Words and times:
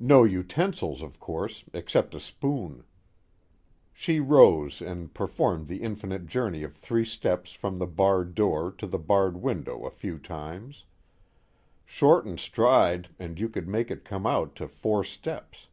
No 0.00 0.24
utensils 0.24 1.00
of 1.00 1.20
course 1.20 1.62
except 1.72 2.16
a 2.16 2.18
spoon. 2.18 2.82
She 3.92 4.18
rose 4.18 4.82
and 4.82 5.14
performed 5.14 5.68
the 5.68 5.84
infinite 5.84 6.26
journey 6.26 6.64
of 6.64 6.74
three 6.74 7.04
steps 7.04 7.52
from 7.52 7.78
the 7.78 7.86
barred 7.86 8.34
door 8.34 8.72
to 8.72 8.86
the 8.88 8.98
barred 8.98 9.36
window 9.36 9.86
a 9.86 9.90
few 9.92 10.18
times: 10.18 10.86
shorten 11.84 12.36
stride 12.36 13.10
and 13.16 13.38
you 13.38 13.48
could 13.48 13.68
make 13.68 13.92
it 13.92 14.04
come 14.04 14.26
out 14.26 14.56
to 14.56 14.66
four 14.66 15.04
steps. 15.04 15.68